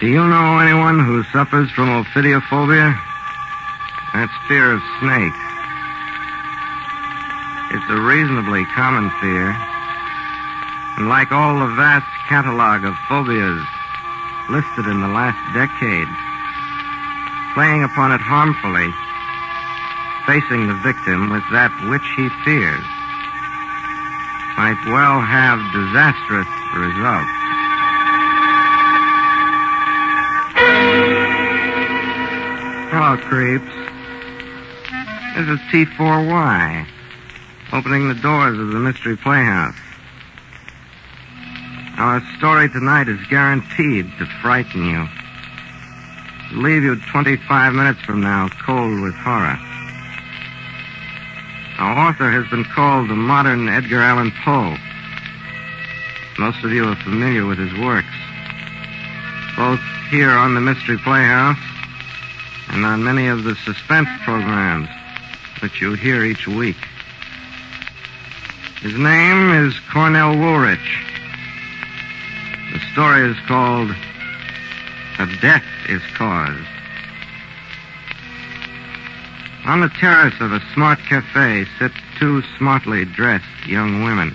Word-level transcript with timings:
Do 0.00 0.06
you 0.08 0.26
know 0.26 0.58
anyone 0.58 0.98
who 0.98 1.22
suffers 1.24 1.70
from 1.72 1.88
ophidiophobia? 1.90 2.98
That's 4.14 4.32
fear 4.48 4.72
of 4.72 4.80
snakes. 4.98 5.36
It's 7.68 7.84
a 7.90 8.00
reasonably 8.00 8.64
common 8.72 9.10
fear. 9.20 9.52
And 10.96 11.10
like 11.10 11.32
all 11.32 11.60
the 11.60 11.74
vast 11.76 12.08
catalog 12.30 12.84
of 12.84 12.96
phobias 13.12 13.60
listed 14.48 14.86
in 14.86 15.02
the 15.02 15.12
last 15.12 15.36
decade, 15.52 16.08
playing 17.52 17.84
upon 17.84 18.12
it 18.12 18.22
harmfully, 18.24 18.88
facing 20.24 20.66
the 20.66 20.80
victim 20.80 21.28
with 21.28 21.44
that 21.52 21.76
which 21.92 22.08
he 22.16 22.32
fears, 22.40 22.88
might 24.56 24.80
well 24.88 25.20
have 25.20 25.60
disastrous 25.76 26.48
results. 26.72 27.39
Hello, 32.92 33.16
creeps. 33.16 33.70
This 35.36 35.46
is 35.46 35.60
T4Y, 35.70 36.86
opening 37.72 38.08
the 38.08 38.16
doors 38.16 38.58
of 38.58 38.72
the 38.72 38.80
Mystery 38.80 39.16
Playhouse. 39.16 39.76
Our 41.98 42.20
story 42.36 42.68
tonight 42.68 43.06
is 43.06 43.24
guaranteed 43.28 44.10
to 44.18 44.26
frighten 44.42 44.84
you. 44.84 45.06
Leave 46.60 46.82
you 46.82 46.96
25 47.12 47.74
minutes 47.74 48.00
from 48.00 48.22
now 48.22 48.48
cold 48.66 49.00
with 49.00 49.14
horror. 49.14 49.56
Our 51.78 52.08
author 52.08 52.28
has 52.28 52.50
been 52.50 52.64
called 52.64 53.08
the 53.08 53.14
modern 53.14 53.68
Edgar 53.68 54.02
Allan 54.02 54.32
Poe. 54.44 54.74
Most 56.40 56.64
of 56.64 56.72
you 56.72 56.86
are 56.86 56.96
familiar 56.96 57.46
with 57.46 57.58
his 57.58 57.72
works, 57.78 58.18
both 59.56 59.80
here 60.10 60.30
on 60.30 60.54
the 60.54 60.60
Mystery 60.60 60.98
Playhouse 60.98 61.70
and 62.72 62.84
on 62.84 63.02
many 63.02 63.26
of 63.26 63.44
the 63.44 63.56
suspense 63.56 64.08
programs 64.24 64.88
that 65.60 65.80
you 65.80 65.94
hear 65.94 66.24
each 66.24 66.46
week. 66.46 66.76
His 68.80 68.96
name 68.96 69.50
is 69.50 69.78
Cornell 69.92 70.34
Woolrich. 70.34 70.78
The 72.72 72.80
story 72.92 73.28
is 73.28 73.36
called 73.46 73.90
A 75.18 75.26
Death 75.40 75.64
is 75.88 76.02
Caused. 76.14 76.64
On 79.66 79.80
the 79.80 79.88
terrace 79.88 80.40
of 80.40 80.52
a 80.52 80.62
smart 80.72 81.00
cafe 81.00 81.66
sit 81.78 81.92
two 82.18 82.42
smartly 82.56 83.04
dressed 83.04 83.66
young 83.66 84.04
women. 84.04 84.34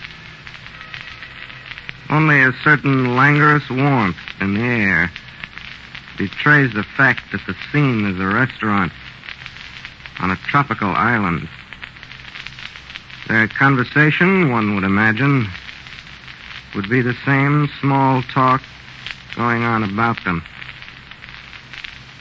Only 2.10 2.42
a 2.42 2.54
certain 2.64 3.16
languorous 3.16 3.68
warmth 3.70 4.18
in 4.40 4.54
the 4.54 4.62
air 4.62 5.12
betrays 6.18 6.74
the 6.74 6.84
fact 6.84 7.32
that 7.32 7.42
the 7.46 7.56
scene 7.72 8.06
is 8.06 8.20
a 8.20 8.26
restaurant 8.26 8.92
on 10.20 10.32
a 10.32 10.36
tropical 10.38 10.90
island. 10.90 11.48
Their 13.28 13.48
conversation, 13.48 14.52
one 14.52 14.76
would 14.76 14.84
imagine, 14.84 15.48
would 16.76 16.90
be 16.90 17.02
the 17.02 17.16
same 17.26 17.70
small 17.80 18.22
talk 18.24 18.62
going 19.36 19.64
on 19.64 19.84
about 19.84 20.24
them. 20.24 20.44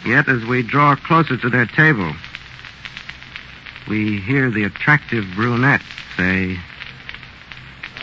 Yet, 0.05 0.29
as 0.29 0.45
we 0.45 0.63
draw 0.63 0.97
closer 0.97 1.37
to 1.37 1.49
their 1.49 1.67
table, 1.67 2.13
we 3.89 4.21
hear 4.21 4.51
the 4.51 4.65
attractive 4.65 5.25
brunette 5.35 5.83
say, 6.17 6.59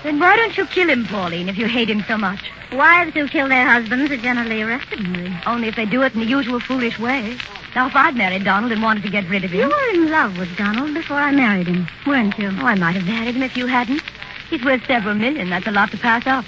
Then 0.03 0.19
why 0.19 0.35
don't 0.35 0.57
you 0.57 0.65
kill 0.65 0.89
him, 0.89 1.05
Pauline, 1.05 1.49
if 1.49 1.57
you 1.57 1.67
hate 1.67 1.89
him 1.89 2.03
so 2.07 2.17
much? 2.17 2.51
Wives 2.73 3.13
who 3.13 3.27
kill 3.27 3.49
their 3.49 3.67
husbands 3.67 4.09
are 4.11 4.17
generally 4.17 4.61
arrested, 4.61 5.01
Marie. 5.01 5.35
Only 5.45 5.67
if 5.67 5.75
they 5.75 5.85
do 5.85 6.03
it 6.03 6.13
in 6.13 6.21
the 6.21 6.25
usual 6.25 6.59
foolish 6.59 6.97
way. 6.97 7.37
Now, 7.75 7.87
if 7.87 7.95
I'd 7.95 8.15
married 8.15 8.45
Donald 8.45 8.71
and 8.71 8.81
wanted 8.81 9.03
to 9.03 9.09
get 9.09 9.29
rid 9.29 9.43
of 9.43 9.51
him. 9.51 9.59
You 9.59 9.67
were 9.67 9.93
in 9.93 10.09
love 10.09 10.37
with 10.37 10.55
Donald 10.57 10.93
before 10.93 11.17
I 11.17 11.31
married 11.31 11.67
him, 11.67 11.87
weren't 12.07 12.37
you? 12.37 12.47
Oh, 12.47 12.65
I 12.65 12.75
might 12.75 12.95
have 12.95 13.05
married 13.05 13.35
him 13.35 13.43
if 13.43 13.57
you 13.57 13.67
hadn't. 13.67 14.01
He's 14.49 14.63
worth 14.63 14.85
several 14.85 15.15
million. 15.15 15.49
That's 15.49 15.67
a 15.67 15.71
lot 15.71 15.91
to 15.91 15.97
pass 15.97 16.25
up. 16.27 16.45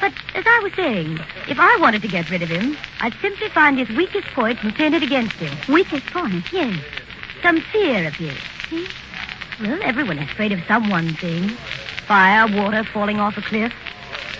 But 0.00 0.12
as 0.34 0.44
I 0.46 0.60
was 0.62 0.72
saying, 0.74 1.18
if 1.48 1.58
I 1.58 1.76
wanted 1.80 2.02
to 2.02 2.08
get 2.08 2.30
rid 2.30 2.42
of 2.42 2.48
him, 2.48 2.76
I'd 3.00 3.14
simply 3.20 3.48
find 3.48 3.78
his 3.78 3.88
weakest 3.96 4.28
point 4.28 4.62
and 4.62 4.74
turn 4.76 4.94
it 4.94 5.02
against 5.02 5.34
him. 5.36 5.56
Weakest 5.72 6.06
point. 6.06 6.52
Yes. 6.52 6.80
Some 7.42 7.60
fear 7.72 8.06
of 8.06 8.14
his. 8.14 8.36
See? 8.70 8.86
Well, 9.60 9.80
everyone 9.82 10.18
is 10.18 10.30
afraid 10.30 10.52
of 10.52 10.60
some 10.68 10.88
one 10.88 11.14
thing. 11.14 11.48
Fire, 12.06 12.46
water, 12.56 12.84
falling 12.84 13.18
off 13.18 13.36
a 13.36 13.42
cliff. 13.42 13.72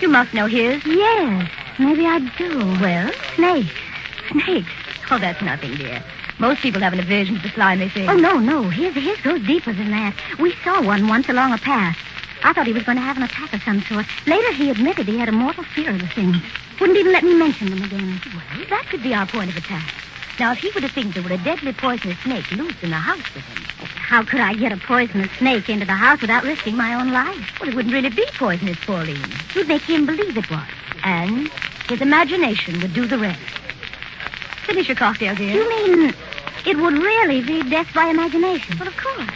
You 0.01 0.09
must 0.09 0.33
know 0.35 0.47
his. 0.47 0.85
Yes, 0.87 1.51
maybe 1.79 2.07
I 2.07 2.19
do. 2.37 2.59
Well, 2.81 3.13
Snakes. 3.35 3.71
snakes. 4.31 4.71
Oh, 5.11 5.19
that's 5.19 5.43
nothing, 5.43 5.75
dear. 5.77 6.03
Most 6.39 6.61
people 6.61 6.81
have 6.83 6.93
an 6.93 7.01
aversion 7.01 7.37
to 7.37 7.43
the 7.43 7.49
slimy 7.49 7.89
things. 7.89 8.09
Oh, 8.09 8.15
no, 8.17 8.39
no. 8.39 8.63
His, 8.63 8.95
his 8.95 9.19
goes 9.23 9.45
deeper 9.47 9.73
than 9.73 9.91
that. 9.91 10.15
We 10.39 10.55
saw 10.63 10.83
one 10.83 11.09
once 11.09 11.29
along 11.29 11.53
a 11.53 11.59
path. 11.59 11.99
I 12.45 12.53
thought 12.53 12.67
he 12.69 12.73
was 12.73 12.85
going 12.85 12.97
to 12.97 13.03
have 13.03 13.17
an 13.17 13.25
attack 13.25 13.53
of 13.53 13.63
some 13.65 13.83
sort. 13.83 14.07
Later, 14.27 14.53
he 14.53 14.71
admitted 14.71 15.09
he 15.09 15.19
had 15.19 15.29
a 15.29 15.33
mortal 15.33 15.65
fear 15.65 15.91
of 15.91 15.99
the 15.99 16.07
thing. 16.07 16.41
Wouldn't 16.81 16.99
even 16.99 17.13
let 17.13 17.25
me 17.25 17.35
mention 17.35 17.71
them 17.71 17.83
again. 17.83 18.21
Well, 18.33 18.67
that 18.71 18.87
could 18.89 19.03
be 19.03 19.15
our 19.15 19.27
point 19.27 19.51
of 19.51 19.57
attack. 19.57 19.93
Now, 20.39 20.53
if 20.53 20.59
he 20.59 20.71
were 20.71 20.81
to 20.81 20.89
think 20.89 21.15
there 21.15 21.23
were 21.23 21.33
a 21.33 21.39
deadly 21.39 21.73
poisonous 21.73 22.19
snake 22.21 22.51
loose 22.53 22.81
in 22.83 22.91
the 22.91 22.97
house 22.97 23.35
with 23.35 23.45
him, 23.45 23.65
How 23.97 24.23
could 24.23 24.41
I 24.41 24.55
get 24.55 24.71
a 24.73 24.77
poisonous 24.77 25.31
snake 25.39 25.69
into 25.69 25.85
the 25.85 25.95
house 25.95 26.21
without 26.21 26.45
risking 26.45 26.77
my 26.77 26.95
own 26.95 27.11
life? 27.11 27.59
well, 27.61 27.69
it 27.69 27.75
wouldn't 27.75 27.93
really 27.93 28.11
be 28.11 28.25
poisonous, 28.37 28.79
Pauline. 28.87 29.19
You'd 29.55 29.67
make 29.69 29.83
him 29.83 30.07
believe 30.07 30.37
it 30.37 30.49
was. 30.51 30.67
And 31.03 31.49
his 31.89 32.01
imagination 32.01 32.81
would 32.81 32.95
do 32.95 33.07
the 33.07 33.19
rest. 33.19 33.41
Finish 34.67 34.87
your 34.89 34.97
cocktail, 34.97 35.35
dear. 35.35 35.55
You 35.55 35.69
mean 35.69 36.15
it 36.67 36.77
would 36.77 36.95
really 36.95 37.41
be 37.43 37.69
death 37.69 37.93
by 37.93 38.07
imagination? 38.07 38.79
Well, 38.79 38.89
of 38.89 38.97
course. 38.97 39.29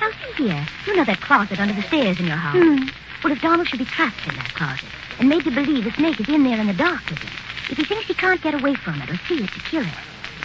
Now, 0.00 0.10
see 0.10 0.44
here. 0.44 0.66
You 0.86 0.96
know 0.96 1.04
that 1.04 1.20
closet 1.22 1.58
under 1.60 1.72
the 1.72 1.82
stairs 1.82 2.20
in 2.20 2.26
your 2.26 2.36
house? 2.36 2.56
Hmm. 2.56 2.88
Well, 3.24 3.32
if 3.32 3.40
Donald 3.40 3.68
should 3.68 3.78
be 3.78 3.84
trapped 3.86 4.28
in 4.28 4.36
that 4.36 4.52
closet 4.52 4.84
and 5.18 5.28
made 5.30 5.44
to 5.44 5.50
believe 5.50 5.84
the 5.84 5.92
snake 5.92 6.20
is 6.20 6.28
in 6.28 6.42
there 6.44 6.60
in 6.60 6.66
the 6.66 6.74
dark 6.74 7.08
with 7.08 7.20
him, 7.20 7.30
if 7.70 7.78
he 7.78 7.84
thinks 7.84 8.04
he 8.06 8.14
can't 8.14 8.42
get 8.42 8.52
away 8.54 8.74
from 8.74 9.00
it 9.00 9.08
or 9.10 9.16
see 9.26 9.42
it 9.42 9.50
to 9.50 9.60
kill 9.60 9.82
it, 9.82 9.88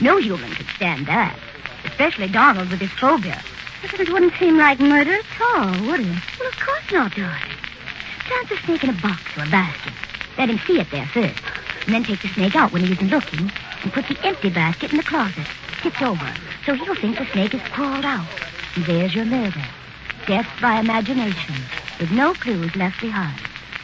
no 0.02 0.18
human 0.18 0.52
could 0.52 0.68
stand 0.76 1.06
that. 1.06 1.38
Especially 1.86 2.28
Donald 2.28 2.70
with 2.70 2.82
his 2.82 2.92
phobia. 2.92 3.42
But 3.82 4.00
it 4.00 4.12
wouldn't 4.12 4.34
seem 4.36 4.58
like 4.58 4.80
murder 4.80 5.14
at 5.14 5.42
all, 5.42 5.72
would 5.88 6.00
it? 6.00 6.08
Well, 6.40 6.50
of 6.50 6.60
course 6.60 6.92
not, 6.92 7.16
darling. 7.16 7.58
Plant 8.26 8.50
the 8.50 8.58
snake 8.66 8.84
in 8.84 8.90
a 8.92 9.02
box 9.02 9.22
or 9.38 9.44
a 9.44 9.50
basket. 9.50 9.94
Let 10.38 10.50
him 10.50 10.60
see 10.66 10.80
it 10.80 10.92
there 10.92 11.06
first. 11.08 11.42
And 11.86 11.96
then 11.96 12.04
take 12.04 12.22
the 12.22 12.28
snake 12.30 12.56
out 12.56 12.72
when 12.72 12.84
he 12.84 12.94
isn't 12.94 13.10
looking 13.10 13.52
and 13.84 13.94
put 13.94 14.08
the 14.08 14.18
empty 14.24 14.50
basket 14.50 14.92
in 14.92 14.98
the 14.98 15.04
closet, 15.04 15.48
tipped 15.82 16.02
over, 16.02 16.34
so 16.66 16.76
he'll 16.76 16.96
think 16.96 17.18
the 17.18 17.26
snake 17.32 17.54
has 17.54 17.72
crawled 17.72 18.06
out. 18.06 18.28
And 18.76 18.86
there's 18.86 19.16
your 19.16 19.26
murder. 19.26 19.64
Death 20.28 20.48
by 20.62 20.80
imagination, 20.80 21.56
with 22.00 22.12
no 22.12 22.34
clues 22.34 22.76
left 22.76 23.02
behind. 23.02 23.40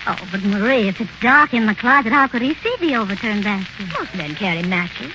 Oh, 0.05 0.17
but 0.31 0.43
Marie, 0.43 0.87
if 0.87 1.01
it's 1.01 1.19
dark 1.19 1.53
in 1.53 1.65
the 1.65 1.75
closet, 1.75 2.13
how 2.13 2.27
could 2.27 2.41
he 2.41 2.53
see 2.53 2.75
the 2.79 2.95
overturned 2.95 3.43
basket? 3.43 3.87
Most 3.99 4.15
men 4.15 4.35
carry 4.35 4.63
matches. 4.63 5.11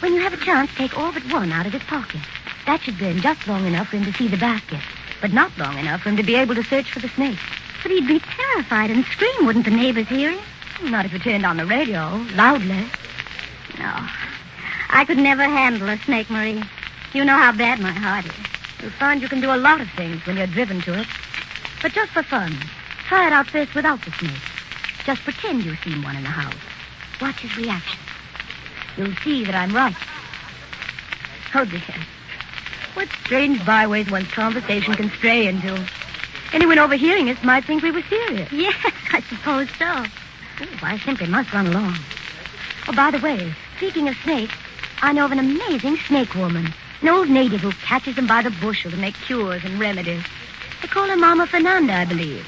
When 0.00 0.14
you 0.14 0.20
have 0.20 0.32
a 0.32 0.44
chance, 0.44 0.70
take 0.76 0.96
all 0.96 1.12
but 1.12 1.24
one 1.32 1.50
out 1.50 1.66
of 1.66 1.72
his 1.72 1.82
pocket. 1.82 2.20
That 2.66 2.80
should 2.80 2.98
burn 2.98 3.20
just 3.20 3.48
long 3.48 3.66
enough 3.66 3.88
for 3.88 3.96
him 3.96 4.04
to 4.04 4.16
see 4.16 4.28
the 4.28 4.36
basket, 4.36 4.80
but 5.20 5.32
not 5.32 5.56
long 5.58 5.76
enough 5.76 6.02
for 6.02 6.10
him 6.10 6.16
to 6.16 6.22
be 6.22 6.36
able 6.36 6.54
to 6.54 6.62
search 6.62 6.92
for 6.92 7.00
the 7.00 7.08
snake. 7.08 7.38
But 7.82 7.90
he'd 7.90 8.06
be 8.06 8.20
terrified 8.20 8.90
and 8.90 9.04
scream, 9.06 9.46
wouldn't 9.46 9.64
the 9.64 9.70
neighbors 9.72 10.06
hear 10.06 10.32
him? 10.32 10.90
Not 10.90 11.04
if 11.04 11.12
you 11.12 11.18
turned 11.18 11.44
on 11.44 11.56
the 11.56 11.66
radio, 11.66 12.24
loudly. 12.34 12.86
No. 13.78 14.06
I 14.90 15.04
could 15.06 15.18
never 15.18 15.42
handle 15.42 15.88
a 15.88 15.98
snake, 15.98 16.30
Marie. 16.30 16.62
You 17.12 17.24
know 17.24 17.36
how 17.36 17.52
bad 17.52 17.80
my 17.80 17.90
heart 17.90 18.26
is. 18.26 18.32
You'll 18.80 18.90
find 18.92 19.20
you 19.20 19.28
can 19.28 19.40
do 19.40 19.52
a 19.52 19.56
lot 19.56 19.80
of 19.80 19.90
things 19.90 20.24
when 20.26 20.36
you're 20.36 20.46
driven 20.46 20.80
to 20.82 21.00
it. 21.00 21.06
But 21.82 21.92
just 21.92 22.12
for 22.12 22.22
fun, 22.22 22.56
try 23.08 23.26
it 23.26 23.32
out 23.32 23.48
first 23.48 23.74
without 23.74 24.04
the 24.04 24.12
snake. 24.12 24.32
Just 25.04 25.22
pretend 25.22 25.64
you've 25.64 25.82
seen 25.82 26.02
one 26.02 26.16
in 26.16 26.22
the 26.22 26.28
house. 26.28 26.54
Watch 27.20 27.40
his 27.40 27.56
reaction. 27.56 27.98
You'll 28.98 29.14
see 29.22 29.44
that 29.44 29.54
I'm 29.54 29.72
right. 29.72 29.94
Oh, 31.54 31.64
dear. 31.64 31.80
What 32.94 33.08
strange 33.24 33.64
byways 33.64 34.10
one's 34.10 34.26
conversation 34.26 34.92
can 34.94 35.08
stray 35.10 35.46
into. 35.46 35.86
Anyone 36.52 36.80
overhearing 36.80 37.30
us 37.30 37.42
might 37.44 37.64
think 37.64 37.84
we 37.84 37.92
were 37.92 38.02
serious. 38.02 38.50
Yes, 38.50 38.74
I 39.12 39.20
suppose 39.20 39.68
so. 39.78 39.86
Oh, 39.86 40.78
I 40.82 40.98
simply 40.98 41.28
must 41.28 41.52
run 41.52 41.68
along. 41.68 41.96
Oh, 42.88 42.92
by 42.92 43.12
the 43.12 43.20
way, 43.20 43.54
speaking 43.76 44.08
of 44.08 44.16
snakes, 44.24 44.54
I 45.00 45.12
know 45.12 45.26
of 45.26 45.32
an 45.32 45.38
amazing 45.38 45.96
snake 45.98 46.34
woman. 46.34 46.74
An 47.00 47.08
old 47.08 47.28
native 47.28 47.60
who 47.60 47.70
catches 47.70 48.16
them 48.16 48.26
by 48.26 48.42
the 48.42 48.50
bushel 48.50 48.90
to 48.90 48.96
make 48.96 49.14
cures 49.14 49.62
and 49.64 49.78
remedies. 49.78 50.24
They 50.82 50.88
call 50.88 51.06
her 51.06 51.16
Mama 51.16 51.46
Fernanda, 51.46 51.92
I 51.92 52.04
believe. 52.04 52.44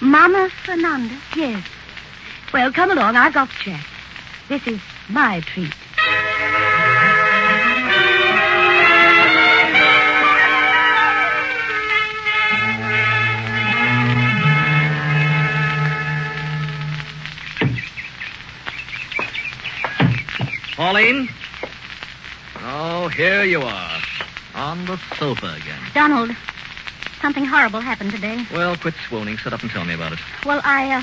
Mama 0.00 0.48
Fernanda. 0.64 1.14
Yes. 1.36 1.62
Well, 2.54 2.72
come 2.72 2.90
along. 2.90 3.16
I've 3.16 3.34
got 3.34 3.50
to 3.50 3.56
check. 3.56 3.84
This 4.48 4.66
is 4.66 4.80
my 5.10 5.40
treat. 5.40 5.74
Pauline. 20.80 21.28
Oh, 22.62 23.08
here 23.08 23.44
you 23.44 23.60
are. 23.60 24.00
On 24.54 24.86
the 24.86 24.98
sofa 25.18 25.54
again. 25.60 25.78
Donald, 25.92 26.30
something 27.20 27.44
horrible 27.44 27.80
happened 27.80 28.12
today. 28.12 28.46
Well, 28.50 28.76
quit 28.76 28.94
swooning. 29.06 29.36
Sit 29.36 29.52
up 29.52 29.60
and 29.60 29.70
tell 29.70 29.84
me 29.84 29.92
about 29.92 30.14
it. 30.14 30.20
Well, 30.46 30.62
I, 30.64 30.90
uh, 30.92 31.02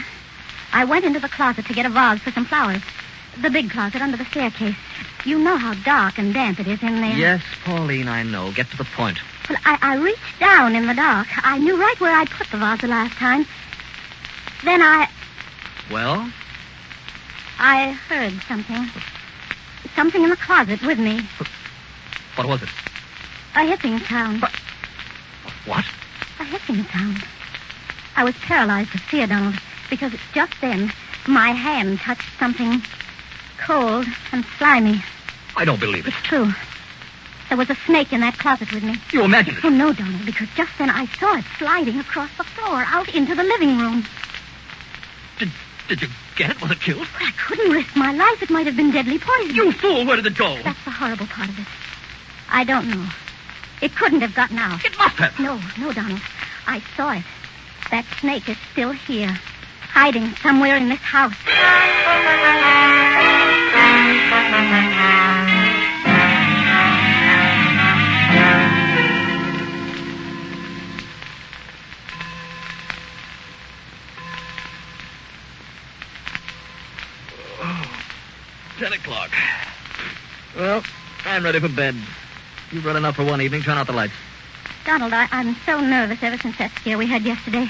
I 0.73 0.83
went 0.85 1.05
into 1.05 1.19
the 1.19 1.29
closet 1.29 1.67
to 1.67 1.73
get 1.73 1.85
a 1.85 1.89
vase 1.89 2.19
for 2.21 2.31
some 2.31 2.45
flowers. 2.45 2.81
The 3.39 3.51
big 3.51 3.69
closet 3.69 4.01
under 4.01 4.17
the 4.17 4.25
staircase. 4.25 4.75
You 5.25 5.37
know 5.37 5.57
how 5.57 5.75
dark 5.75 6.17
and 6.17 6.33
damp 6.33 6.59
it 6.59 6.67
is 6.67 6.81
in 6.81 6.99
there. 6.99 7.15
Yes, 7.15 7.43
Pauline, 7.63 8.07
I 8.07 8.23
know. 8.23 8.51
Get 8.53 8.71
to 8.71 8.77
the 8.77 8.87
point. 8.95 9.19
Well, 9.47 9.59
I, 9.63 9.77
I 9.79 9.97
reached 9.97 10.39
down 10.39 10.75
in 10.75 10.87
the 10.87 10.95
dark. 10.95 11.27
I 11.45 11.59
knew 11.59 11.79
right 11.79 11.99
where 11.99 12.17
I'd 12.17 12.31
put 12.31 12.49
the 12.49 12.57
vase 12.57 12.81
the 12.81 12.87
last 12.87 13.13
time. 13.13 13.45
Then 14.63 14.81
I, 14.81 15.07
Well, 15.91 16.31
I 17.59 17.91
heard 17.91 18.41
something. 18.47 18.89
Something 19.97 20.21
in 20.21 20.29
the 20.29 20.35
closet 20.35 20.79
with 20.83 20.99
me. 20.99 21.27
what 22.35 22.47
was 22.47 22.61
it? 22.61 22.69
A 23.55 23.65
hissing 23.65 23.97
sound. 24.01 24.43
What? 25.65 25.85
A 26.39 26.43
hissing 26.43 26.85
sound. 26.93 27.23
I 28.15 28.23
was 28.23 28.35
paralyzed 28.35 28.91
with 28.93 29.01
fear, 29.01 29.25
Donald, 29.25 29.55
because 29.89 30.13
just 30.35 30.53
then 30.61 30.93
my 31.27 31.49
hand 31.49 31.97
touched 31.97 32.29
something 32.37 32.83
cold 33.57 34.05
and 34.31 34.45
slimy. 34.59 35.03
I 35.55 35.65
don't 35.65 35.79
believe 35.79 36.05
it. 36.05 36.13
It's 36.13 36.27
true. 36.27 36.53
There 37.49 37.57
was 37.57 37.71
a 37.71 37.75
snake 37.87 38.13
in 38.13 38.21
that 38.21 38.37
closet 38.37 38.71
with 38.71 38.83
me. 38.83 38.97
You 39.11 39.23
imagined 39.23 39.57
it. 39.57 39.65
Oh, 39.65 39.69
no, 39.69 39.93
Donald, 39.93 40.27
because 40.27 40.47
just 40.55 40.73
then 40.77 40.91
I 40.91 41.07
saw 41.19 41.37
it 41.37 41.45
sliding 41.57 41.99
across 41.99 42.29
the 42.37 42.43
floor 42.43 42.83
out 42.85 43.09
into 43.15 43.33
the 43.33 43.43
living 43.43 43.79
room. 43.79 44.05
Did, 45.87 46.01
you 46.01 46.09
get 46.35 46.49
it? 46.49 46.61
Was 46.61 46.71
it 46.71 46.81
killed? 46.81 47.07
I 47.19 47.31
couldn't 47.31 47.71
risk 47.71 47.95
my 47.95 48.11
life. 48.11 48.43
It 48.43 48.49
might 48.49 48.65
have 48.65 48.75
been 48.75 48.91
deadly 48.91 49.19
poison. 49.19 49.55
You 49.55 49.71
fool! 49.71 50.05
Where 50.05 50.17
did 50.17 50.25
it 50.25 50.35
go? 50.35 50.61
That's 50.63 50.83
the 50.83 50.91
horrible 50.91 51.27
part 51.27 51.49
of 51.49 51.57
it. 51.59 51.65
I 52.49 52.63
don't 52.65 52.89
know. 52.89 53.05
It 53.81 53.95
couldn't 53.95 54.21
have 54.21 54.33
gotten 54.33 54.57
out. 54.57 54.83
It 54.83 54.97
must 54.97 55.15
have. 55.15 55.39
No, 55.39 55.61
no, 55.79 55.93
Donald. 55.93 56.21
I 56.65 56.81
saw 56.95 57.13
it. 57.13 57.23
That 57.91 58.05
snake 58.19 58.49
is 58.49 58.57
still 58.71 58.91
here, 58.91 59.39
hiding 59.81 60.35
somewhere 60.37 60.75
in 60.75 60.89
this 60.89 60.99
house. 60.99 61.35
Ten 78.77 78.93
o'clock. 78.93 79.31
Well, 80.55 80.83
I'm 81.25 81.43
ready 81.43 81.59
for 81.59 81.67
bed. 81.69 81.95
You've 82.71 82.85
read 82.85 82.95
enough 82.95 83.15
for 83.15 83.25
one 83.25 83.41
evening. 83.41 83.63
Turn 83.63 83.77
out 83.77 83.87
the 83.87 83.93
lights. 83.93 84.13
Donald, 84.85 85.13
I, 85.13 85.27
I'm 85.31 85.55
so 85.65 85.81
nervous 85.81 86.21
ever 86.21 86.37
since 86.37 86.57
that 86.59 86.71
scare 86.75 86.97
we 86.97 87.07
had 87.07 87.23
yesterday. 87.23 87.69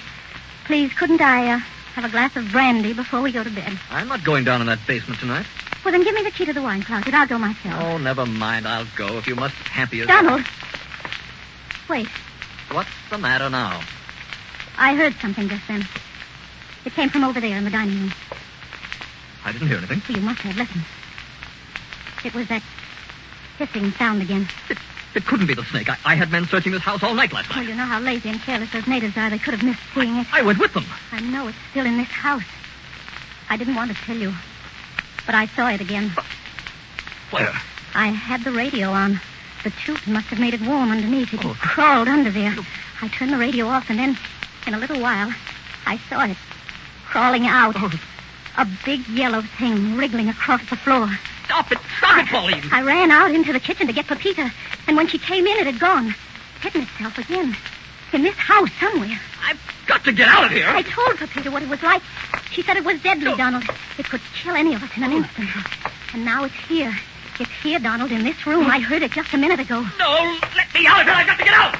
Please, 0.65 0.91
couldn't 0.93 1.21
I 1.21 1.53
uh, 1.53 1.57
have 1.95 2.03
a 2.03 2.09
glass 2.09 2.35
of 2.35 2.51
brandy 2.51 2.91
before 2.91 3.21
we 3.21 3.31
go 3.31 3.41
to 3.41 3.49
bed? 3.49 3.79
I'm 3.89 4.09
not 4.09 4.25
going 4.25 4.43
down 4.43 4.59
in 4.59 4.67
that 4.67 4.79
basement 4.85 5.19
tonight. 5.21 5.45
Well, 5.85 5.93
then 5.93 6.03
give 6.03 6.13
me 6.13 6.23
the 6.23 6.31
key 6.31 6.43
to 6.43 6.51
the 6.51 6.61
wine 6.61 6.83
closet. 6.83 7.13
I'll 7.13 7.25
go 7.25 7.37
myself. 7.37 7.81
Oh, 7.81 7.97
never 7.97 8.25
mind. 8.25 8.67
I'll 8.67 8.87
go 8.97 9.17
if 9.17 9.27
you 9.27 9.35
must 9.35 9.55
hamper 9.55 9.95
yourself. 9.95 10.23
Donald! 10.23 10.45
Wait. 11.89 12.07
What's 12.71 12.89
the 13.09 13.17
matter 13.17 13.49
now? 13.49 13.81
I 14.77 14.93
heard 14.95 15.13
something 15.21 15.47
just 15.47 15.65
then. 15.69 15.87
It 16.83 16.91
came 16.93 17.09
from 17.09 17.23
over 17.23 17.39
there 17.39 17.57
in 17.57 17.63
the 17.63 17.69
dining 17.69 17.97
room. 17.97 18.13
I 19.45 19.53
didn't 19.53 19.69
hear 19.69 19.77
anything. 19.77 20.01
Well, 20.09 20.17
you 20.17 20.23
must 20.23 20.41
have 20.41 20.57
listened. 20.57 20.83
It 22.27 22.33
was 22.35 22.47
that 22.49 22.61
hissing 23.57 23.89
sound 23.93 24.21
again. 24.21 24.49
It, 24.69 24.77
it 25.15 25.25
couldn't 25.25 25.47
be 25.47 25.53
the 25.53 25.63
snake. 25.63 25.89
I, 25.89 25.97
I 26.03 26.15
had 26.15 26.29
men 26.29 26.45
searching 26.45 26.73
this 26.73 26.81
house 26.81 27.01
all 27.01 27.13
night 27.13 27.31
last 27.31 27.49
night. 27.49 27.59
Well, 27.59 27.69
you 27.69 27.73
know 27.73 27.85
how 27.85 28.01
lazy 28.01 28.27
and 28.27 28.39
careless 28.41 28.69
those 28.73 28.85
natives 28.85 29.15
are. 29.15 29.29
They 29.29 29.37
could 29.39 29.53
have 29.53 29.63
missed 29.63 29.79
seeing 29.95 30.17
it. 30.17 30.27
I 30.33 30.41
went 30.41 30.59
with 30.59 30.73
them. 30.73 30.83
I 31.13 31.21
know 31.21 31.47
it's 31.47 31.57
still 31.71 31.85
in 31.85 31.95
this 31.97 32.09
house. 32.09 32.43
I 33.49 33.55
didn't 33.55 33.75
want 33.75 33.91
to 33.95 33.97
tell 34.03 34.17
you, 34.17 34.33
but 35.25 35.35
I 35.35 35.45
saw 35.47 35.69
it 35.69 35.79
again. 35.79 36.11
Where? 37.31 37.53
I 37.95 38.07
had 38.07 38.43
the 38.43 38.51
radio 38.51 38.89
on. 38.89 39.21
The 39.63 39.69
tube 39.85 40.05
must 40.05 40.27
have 40.27 40.39
made 40.39 40.53
it 40.53 40.61
warm 40.61 40.91
underneath. 40.91 41.33
It 41.33 41.45
Oh. 41.45 41.55
crawled 41.61 42.09
under 42.09 42.29
there. 42.29 42.53
Oh. 42.57 42.65
I 43.01 43.07
turned 43.07 43.31
the 43.31 43.37
radio 43.37 43.67
off, 43.67 43.89
and 43.89 43.97
then, 43.97 44.17
in 44.67 44.73
a 44.73 44.77
little 44.77 44.99
while, 44.99 45.33
I 45.85 45.97
saw 46.09 46.25
it 46.25 46.35
crawling 47.05 47.47
out. 47.47 47.75
Oh, 47.77 47.89
A 48.57 48.67
big 48.85 49.07
yellow 49.09 49.41
thing 49.59 49.95
wriggling 49.95 50.29
across 50.29 50.67
the 50.69 50.75
floor. 50.75 51.07
stop 51.45 51.71
it. 51.71 51.77
Stop 51.99 52.17
it, 52.19 52.27
Pauline. 52.27 52.63
I 52.71 52.81
ran 52.81 53.11
out 53.11 53.31
into 53.31 53.53
the 53.53 53.59
kitchen 53.59 53.87
to 53.87 53.93
get 53.93 54.07
Pepita, 54.07 54.51
and 54.87 54.97
when 54.97 55.07
she 55.07 55.19
came 55.19 55.45
in, 55.45 55.57
it 55.57 55.65
had 55.67 55.79
gone, 55.79 56.15
hidden 56.61 56.81
itself 56.81 57.17
again. 57.17 57.55
In 58.13 58.23
this 58.23 58.35
house 58.35 58.69
somewhere. 58.79 59.19
I've 59.45 59.59
got 59.85 60.03
to 60.05 60.11
get 60.11 60.27
out 60.27 60.45
of 60.45 60.51
here. 60.51 60.67
I 60.67 60.81
told 60.81 61.17
Pepita 61.17 61.51
what 61.51 61.61
it 61.61 61.69
was 61.69 61.83
like. 61.83 62.01
She 62.51 62.63
said 62.63 62.77
it 62.77 62.85
was 62.85 63.01
deadly. 63.01 63.35
Donald. 63.35 63.63
It 63.97 64.05
could 64.05 64.21
kill 64.33 64.55
any 64.55 64.73
of 64.73 64.81
us 64.81 64.89
in 64.95 65.03
an 65.03 65.11
instant. 65.11 65.49
And 66.13 66.25
now 66.25 66.45
it's 66.45 66.55
here. 66.67 66.95
It's 67.39 67.51
here, 67.61 67.79
Donald, 67.79 68.11
in 68.11 68.23
this 68.23 68.47
room. 68.47 68.65
I 68.65 68.79
heard 68.79 69.03
it 69.03 69.11
just 69.11 69.33
a 69.33 69.37
minute 69.37 69.59
ago. 69.59 69.85
No, 69.99 70.39
let 70.55 70.73
me 70.73 70.87
out 70.87 71.01
of 71.01 71.05
here. 71.05 71.15
I've 71.15 71.27
got 71.27 71.37
to 71.37 71.43
get 71.43 71.53
out. 71.53 71.75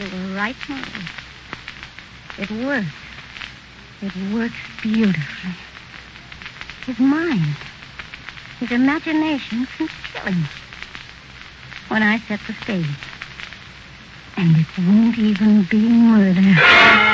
Right. 0.00 0.56
It 2.38 2.50
works. 2.50 2.86
It 4.00 4.32
works 4.32 4.54
beautifully. 4.80 5.52
His 6.86 6.98
mind, 6.98 7.54
his 8.60 8.72
imagination 8.72 9.66
can 9.76 9.88
kill 9.88 10.32
him. 10.32 10.48
When 11.88 12.02
I 12.02 12.18
set 12.20 12.40
the 12.46 12.54
stage. 12.62 12.86
And 14.38 14.56
it 14.56 14.66
won't 14.78 15.18
even 15.18 15.64
be 15.64 15.86
murder. 15.86 17.09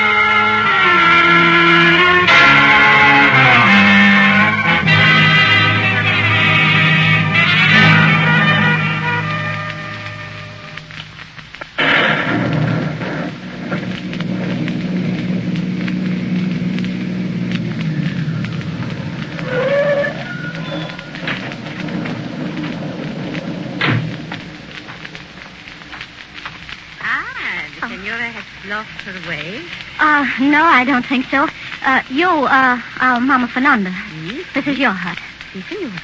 Senora 28.07 28.29
has 28.29 28.69
lost 28.69 28.89
her 29.03 29.29
way. 29.29 29.61
Uh, 29.99 30.25
no, 30.39 30.63
I 30.63 30.85
don't 30.85 31.05
think 31.05 31.25
so. 31.25 31.45
Uh, 31.83 32.01
you, 32.09 32.27
uh, 32.29 32.81
uh, 33.01 33.19
Mama 33.19 33.47
Fernanda. 33.49 33.89
Yes, 34.23 34.45
This 34.53 34.67
is 34.67 34.79
your 34.79 34.91
hut. 34.91 35.17
si, 35.51 35.61
senora. 35.61 35.99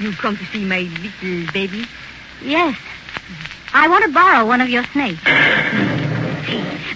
You 0.00 0.12
come 0.12 0.36
to 0.36 0.44
see 0.46 0.64
my 0.64 0.80
little 0.80 1.52
baby? 1.52 1.84
Yes. 2.42 2.76
I 3.72 3.86
want 3.88 4.04
to 4.04 4.10
borrow 4.12 4.46
one 4.46 4.60
of 4.60 4.68
your 4.68 4.82
snakes. 4.86 5.22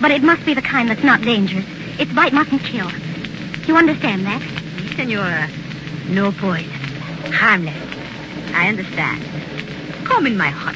But 0.01 0.11
it 0.11 0.23
must 0.25 0.45
be 0.45 0.55
the 0.55 0.63
kind 0.63 0.91
that's 0.91 1.05
not 1.05 1.21
dangerous. 1.23 1.65
Its 2.01 2.13
bite 2.13 2.33
mustn't 2.33 2.63
kill. 2.65 2.91
You 3.69 3.77
understand 3.77 4.27
that? 4.27 4.43
Si, 4.43 4.89
senora. 4.97 5.49
No 6.09 6.33
poison. 6.33 6.69
Harmless. 7.33 7.77
I 8.55 8.67
understand. 8.69 9.23
Come 10.05 10.27
in 10.27 10.37
my 10.37 10.49
hut. 10.51 10.75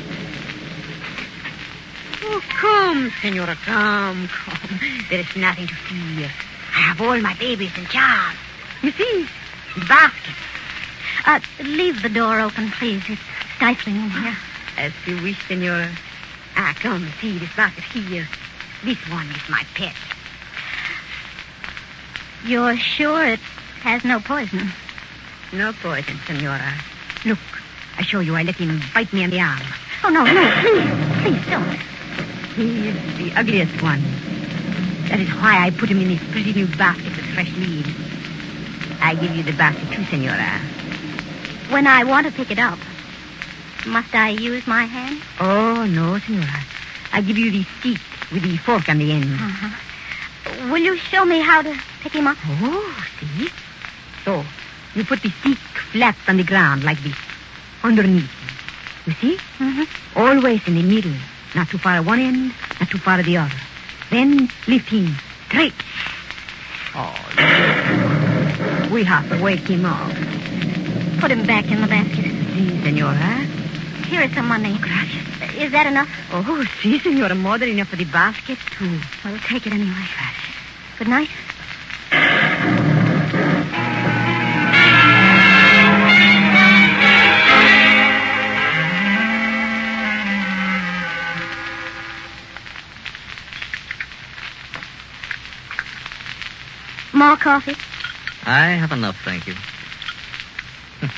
Oh, 2.28 2.42
come, 2.49 3.12
senora, 3.23 3.56
come, 3.64 4.26
come. 4.26 4.80
There 5.09 5.21
is 5.21 5.37
nothing 5.37 5.68
to 5.68 5.75
fear. 5.75 6.28
I 6.75 6.80
have 6.80 7.00
all 7.00 7.21
my 7.21 7.35
babies 7.35 7.71
in 7.78 7.87
charge. 7.87 8.37
You 8.83 8.90
see, 8.90 9.28
the 9.78 9.85
basket. 9.85 10.35
Uh, 11.25 11.40
leave 11.62 12.02
the 12.02 12.09
door 12.09 12.40
open, 12.40 12.71
please. 12.73 13.02
It's 13.09 13.21
stifling 13.56 13.97
in 13.97 14.11
here. 14.11 14.37
As 14.76 14.92
you 15.06 15.23
wish, 15.23 15.38
senora. 15.47 15.88
Ah, 16.56 16.75
come, 16.80 17.06
see 17.21 17.38
this 17.38 17.54
basket 17.54 17.85
here. 17.85 18.26
This 18.85 18.99
one 19.09 19.28
is 19.30 19.49
my 19.49 19.62
pet. 19.75 19.95
You're 22.45 22.76
sure 22.76 23.25
it 23.25 23.40
has 23.83 24.04
no 24.04 24.18
poison? 24.18 24.73
No 25.52 25.73
poison, 25.73 26.18
senora. 26.26 26.75
Look, 27.25 27.38
I 27.97 28.02
show 28.02 28.18
you. 28.21 28.35
I 28.35 28.42
let 28.42 28.56
him 28.56 28.83
bite 28.92 29.12
me 29.12 29.23
on 29.23 29.30
the 29.30 29.40
arm. 29.40 29.62
Oh, 30.04 30.11
no, 30.11 30.25
no, 30.25 30.50
please. 30.61 31.23
Please 31.23 31.47
don't. 31.50 31.96
He 32.56 32.88
is 32.88 33.18
the 33.18 33.38
ugliest 33.38 33.82
one. 33.82 34.02
That 35.08 35.20
is 35.20 35.28
why 35.28 35.66
I 35.66 35.70
put 35.70 35.90
him 35.90 36.00
in 36.00 36.08
this 36.08 36.22
pretty 36.30 36.54
new 36.54 36.66
basket 36.76 37.14
with 37.14 37.26
fresh 37.34 37.52
leaves. 37.52 37.90
I 39.00 39.14
give 39.14 39.36
you 39.36 39.42
the 39.42 39.52
basket 39.52 39.92
too, 39.92 40.04
senora. 40.04 40.58
When 41.68 41.86
I 41.86 42.04
want 42.04 42.26
to 42.26 42.32
pick 42.32 42.50
it 42.50 42.58
up, 42.58 42.78
must 43.86 44.14
I 44.14 44.30
use 44.30 44.66
my 44.66 44.84
hand? 44.84 45.20
Oh, 45.38 45.84
no, 45.84 46.18
senora. 46.20 46.62
I 47.12 47.20
give 47.20 47.36
you 47.36 47.50
the 47.50 47.64
stick 47.78 48.00
with 48.32 48.42
the 48.42 48.56
fork 48.56 48.88
on 48.88 48.98
the 48.98 49.12
end. 49.12 49.34
Uh-huh. 49.34 50.72
Will 50.72 50.82
you 50.82 50.96
show 50.96 51.26
me 51.26 51.40
how 51.40 51.60
to 51.60 51.78
pick 52.00 52.12
him 52.12 52.26
up. 52.28 52.38
Oh, 52.46 53.06
see? 53.20 53.48
So, 54.25 54.44
you 54.94 55.04
put 55.04 55.20
the 55.20 55.30
stick 55.40 55.58
flat 55.92 56.16
on 56.28 56.36
the 56.36 56.44
ground 56.44 56.84
like 56.84 57.02
this, 57.02 57.16
underneath. 57.82 58.30
You 59.06 59.12
see? 59.14 59.36
Mm-hmm. 59.58 60.18
Always 60.18 60.66
in 60.68 60.76
the 60.76 60.82
middle. 60.82 61.12
Not 61.56 61.70
too 61.70 61.78
far 61.78 61.94
at 61.94 62.04
one 62.04 62.20
end, 62.20 62.52
not 62.78 62.90
too 62.90 62.98
far 62.98 63.18
at 63.18 63.25
the 63.25 63.38
other. 63.38 63.54
Then 64.10 64.50
lift 64.68 64.90
him 64.90 65.16
straight. 65.48 65.72
Oh, 66.94 67.16
we 68.92 69.02
have 69.04 69.26
to 69.30 69.42
wake 69.42 69.66
him 69.66 69.86
up. 69.86 70.12
Put 71.18 71.30
him 71.30 71.46
back 71.46 71.70
in 71.70 71.80
the 71.80 71.86
basket. 71.86 72.30
Si, 72.52 72.82
senora. 72.82 73.16
Here 74.04 74.20
is 74.20 74.34
some 74.34 74.48
money. 74.48 74.76
Gracias. 74.78 75.25
Is 75.56 75.72
that 75.72 75.86
enough? 75.86 76.10
Oh, 76.30 76.62
si, 76.82 76.98
senora. 76.98 77.34
More 77.34 77.56
than 77.56 77.70
enough 77.70 77.88
for 77.88 77.96
the 77.96 78.04
basket, 78.04 78.58
too. 78.78 79.00
Well, 79.25 79.38
take 79.48 79.66
it 79.66 79.72
anyway. 79.72 80.06
Good 80.98 81.08
night. 81.08 81.30
More 97.16 97.38
coffee? 97.38 97.75
I 98.44 98.66
have 98.73 98.92
enough, 98.92 99.18
thank 99.25 99.46
you. 99.46 99.54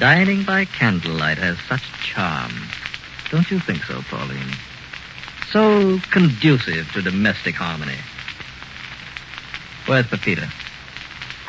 Dining 0.00 0.42
by 0.42 0.64
candlelight 0.64 1.38
has 1.38 1.56
such 1.68 1.84
charm. 2.02 2.50
Don't 3.30 3.48
you 3.48 3.60
think 3.60 3.84
so, 3.84 4.02
Pauline? 4.10 4.50
So 5.52 6.00
conducive 6.10 6.90
to 6.94 7.00
domestic 7.00 7.54
harmony. 7.54 7.94
Where's 9.86 10.06
Pepita? 10.06 10.50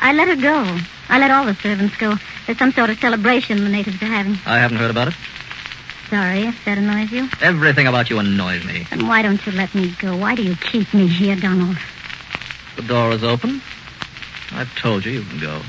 I 0.00 0.12
let 0.12 0.28
her 0.28 0.36
go. 0.36 0.78
I 1.08 1.18
let 1.18 1.32
all 1.32 1.44
the 1.44 1.56
servants 1.56 1.96
go. 1.96 2.14
There's 2.46 2.58
some 2.58 2.70
sort 2.70 2.88
of 2.88 3.00
celebration 3.00 3.64
the 3.64 3.68
natives 3.68 4.00
are 4.00 4.06
having. 4.06 4.38
I 4.46 4.58
haven't 4.58 4.76
heard 4.76 4.92
about 4.92 5.08
it. 5.08 5.14
Sorry 6.08 6.42
if 6.44 6.64
that 6.66 6.78
annoys 6.78 7.10
you. 7.10 7.28
Everything 7.40 7.88
about 7.88 8.10
you 8.10 8.20
annoys 8.20 8.64
me. 8.64 8.86
Then 8.90 9.08
why 9.08 9.22
don't 9.22 9.44
you 9.44 9.50
let 9.50 9.74
me 9.74 9.92
go? 9.98 10.16
Why 10.16 10.36
do 10.36 10.44
you 10.44 10.54
keep 10.54 10.94
me 10.94 11.08
here, 11.08 11.34
Donald? 11.34 11.76
The 12.78 12.84
door 12.84 13.10
is 13.10 13.24
open. 13.24 13.60
I've 14.52 14.72
told 14.76 15.04
you 15.04 15.10
you 15.10 15.22
can 15.24 15.40
go. 15.40 15.60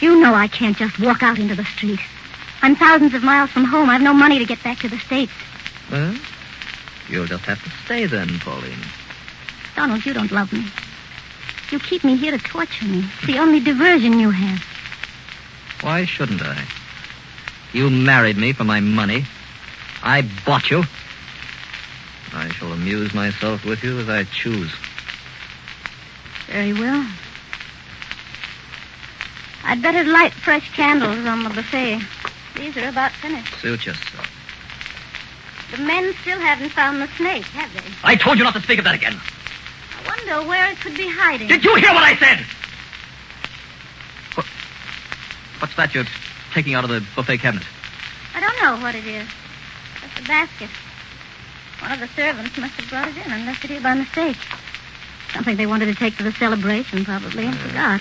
You 0.00 0.20
know 0.20 0.32
I 0.32 0.46
can't 0.46 0.76
just 0.76 1.00
walk 1.00 1.24
out 1.24 1.40
into 1.40 1.56
the 1.56 1.64
street. 1.64 1.98
I'm 2.62 2.76
thousands 2.76 3.14
of 3.14 3.24
miles 3.24 3.50
from 3.50 3.64
home. 3.64 3.90
I've 3.90 4.00
no 4.00 4.14
money 4.14 4.38
to 4.38 4.44
get 4.44 4.62
back 4.62 4.78
to 4.78 4.88
the 4.88 5.00
States. 5.00 5.32
Well, 5.90 6.14
you'll 7.08 7.26
just 7.26 7.44
have 7.46 7.60
to 7.64 7.70
stay 7.84 8.06
then, 8.06 8.38
Pauline. 8.38 8.78
Donald, 9.74 10.06
you 10.06 10.14
don't 10.14 10.30
love 10.30 10.52
me. 10.52 10.66
You 11.72 11.80
keep 11.80 12.04
me 12.04 12.14
here 12.16 12.30
to 12.30 12.38
torture 12.38 12.84
me. 12.84 13.04
It's 13.18 13.26
the 13.26 13.38
only 13.38 13.58
diversion 13.58 14.20
you 14.20 14.30
have. 14.30 14.62
Why 15.82 16.04
shouldn't 16.04 16.42
I? 16.42 16.62
You 17.72 17.90
married 17.90 18.36
me 18.36 18.52
for 18.52 18.62
my 18.62 18.78
money. 18.78 19.24
I 20.00 20.22
bought 20.46 20.70
you. 20.70 20.84
I 22.32 22.50
shall 22.50 22.72
amuse 22.72 23.12
myself 23.14 23.64
with 23.64 23.82
you 23.82 23.98
as 23.98 24.08
I 24.08 24.22
choose. 24.22 24.70
Very 26.50 26.72
well. 26.72 27.06
I'd 29.64 29.80
better 29.82 30.02
light 30.02 30.32
fresh 30.32 30.68
candles 30.74 31.24
on 31.24 31.44
the 31.44 31.50
buffet. 31.50 32.00
These 32.56 32.76
are 32.76 32.88
about 32.88 33.12
finished. 33.12 33.54
Suit 33.60 33.86
yourself. 33.86 34.28
The 35.70 35.78
men 35.78 36.12
still 36.22 36.40
haven't 36.40 36.70
found 36.70 37.00
the 37.00 37.06
snake, 37.16 37.44
have 37.44 37.72
they? 37.72 37.88
I 38.02 38.16
told 38.16 38.38
you 38.38 38.44
not 38.44 38.54
to 38.54 38.60
speak 38.62 38.78
of 38.78 38.84
that 38.84 38.96
again. 38.96 39.14
I 39.14 40.08
wonder 40.08 40.48
where 40.48 40.72
it 40.72 40.80
could 40.80 40.96
be 40.96 41.08
hiding. 41.08 41.46
Did 41.46 41.64
you 41.64 41.76
hear 41.76 41.94
what 41.94 42.02
I 42.02 42.16
said? 42.16 42.44
What, 44.34 44.46
what's 45.60 45.76
that 45.76 45.94
you're 45.94 46.06
taking 46.52 46.74
out 46.74 46.82
of 46.82 46.90
the 46.90 47.04
buffet 47.14 47.38
cabinet? 47.38 47.66
I 48.34 48.40
don't 48.40 48.60
know 48.60 48.82
what 48.82 48.96
it 48.96 49.06
is. 49.06 49.28
It's 50.04 50.20
a 50.24 50.28
basket. 50.28 50.70
One 51.78 51.92
of 51.92 52.00
the 52.00 52.08
servants 52.08 52.58
must 52.58 52.74
have 52.74 52.90
brought 52.90 53.08
it 53.08 53.24
in 53.24 53.32
and 53.32 53.46
left 53.46 53.64
it 53.64 53.70
here 53.70 53.80
by 53.80 53.94
mistake. 53.94 54.36
Something 55.32 55.56
they 55.56 55.66
wanted 55.66 55.86
to 55.86 55.94
take 55.94 56.16
to 56.16 56.22
the 56.22 56.32
celebration, 56.32 57.04
probably, 57.04 57.46
and 57.46 57.56
forgot. 57.56 58.00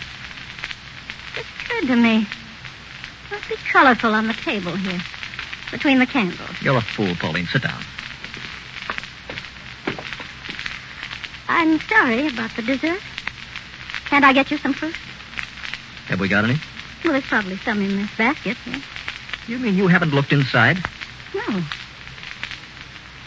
It 1.37 1.45
occurred 1.61 1.87
to 1.87 1.95
me. 1.95 2.27
Must 3.31 3.49
be 3.49 3.55
colorful 3.71 4.13
on 4.15 4.27
the 4.27 4.33
table 4.33 4.75
here, 4.75 4.99
between 5.71 5.99
the 5.99 6.05
candles. 6.05 6.49
You're 6.61 6.77
a 6.77 6.81
fool, 6.81 7.13
Pauline. 7.15 7.45
Sit 7.45 7.61
down. 7.61 7.81
I'm 11.47 11.79
sorry 11.81 12.27
about 12.27 12.55
the 12.55 12.61
dessert. 12.61 13.01
Can't 14.05 14.25
I 14.25 14.33
get 14.33 14.49
you 14.49 14.57
some 14.57 14.73
fruit? 14.73 14.95
Have 16.07 16.19
we 16.19 16.27
got 16.27 16.43
any? 16.43 16.55
Well, 17.03 17.13
there's 17.13 17.25
probably 17.25 17.57
some 17.57 17.81
in 17.81 17.97
this 17.97 18.09
basket. 18.17 18.57
You 19.47 19.59
mean 19.59 19.75
you 19.75 19.87
haven't 19.87 20.13
looked 20.13 20.33
inside? 20.33 20.77
No. 21.35 21.63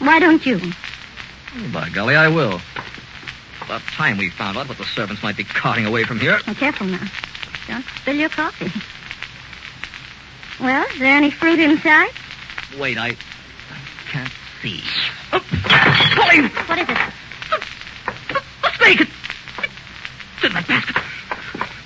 Why 0.00 0.18
don't 0.18 0.44
you? 0.44 0.60
Oh, 1.56 1.70
by 1.72 1.88
golly, 1.90 2.16
I 2.16 2.28
will. 2.28 2.60
About 3.72 3.88
time 3.88 4.18
we 4.18 4.28
found 4.28 4.58
out 4.58 4.68
what 4.68 4.76
the 4.76 4.84
servants 4.84 5.22
might 5.22 5.34
be 5.34 5.44
carting 5.44 5.86
away 5.86 6.04
from 6.04 6.20
here. 6.20 6.38
Be 6.46 6.54
careful 6.54 6.86
now. 6.86 7.08
Don't 7.66 7.82
spill 7.96 8.16
your 8.16 8.28
coffee. 8.28 8.70
Well, 10.62 10.86
is 10.90 10.98
there 10.98 11.16
any 11.16 11.30
fruit 11.30 11.58
inside? 11.58 12.10
Wait, 12.78 12.98
I, 12.98 13.06
I 13.08 13.16
can't 14.10 14.30
see. 14.60 14.82
Oh, 15.32 15.40
Pauline! 15.40 16.50
What 16.50 16.80
is 16.80 16.86
it? 16.86 16.98
A 18.62 18.76
snake! 18.76 19.00
It's 19.00 20.44
in 20.44 20.52
that 20.52 20.68
basket. 20.68 21.02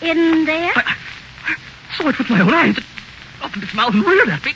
In 0.02 0.44
there? 0.44 0.72
I, 0.74 0.96
I 1.44 1.56
saw 1.96 2.08
it 2.08 2.18
with 2.18 2.30
my 2.30 2.40
own 2.40 2.52
eyes. 2.52 2.76
It 2.78 2.84
opened 3.44 3.62
its 3.62 3.74
mouth 3.74 3.94
and 3.94 4.04
reared 4.04 4.28
at 4.28 4.44
me. 4.44 4.54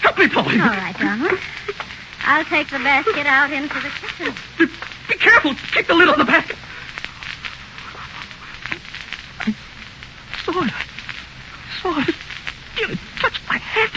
Help 0.00 0.18
me, 0.18 0.26
Pauline. 0.26 0.60
All 0.60 0.70
right, 0.70 0.98
Donald. 0.98 1.38
I'll 2.24 2.44
take 2.46 2.68
the 2.68 2.80
basket 2.80 3.26
out 3.26 3.52
into 3.52 3.74
the 3.74 3.90
kitchen. 3.90 4.70
Be, 5.08 5.14
careful. 5.16 5.54
Keep 5.72 5.86
the 5.86 5.94
lid 5.94 6.08
on 6.08 6.18
the 6.18 6.24
basket. 6.24 6.56
I 9.40 9.54
saw 10.44 10.62
it. 10.64 10.72
I 10.72 11.82
saw 11.82 12.00
it. 12.00 12.14
It 12.76 12.98
touched 13.20 13.40
my 13.48 13.58
head. 13.58 13.90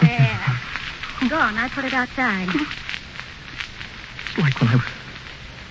There. 0.00 1.28
Go 1.28 1.36
on. 1.36 1.56
I'll 1.56 1.68
put 1.70 1.84
it 1.84 1.92
outside. 1.94 2.48
It's 2.48 4.38
like 4.38 4.60
when 4.60 4.68
I, 4.70 4.74
was- 4.76 4.84